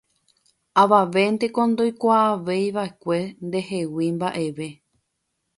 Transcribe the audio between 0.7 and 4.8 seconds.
Avavénteko ndoikuaavéiva'ekue ndehegui mba'eve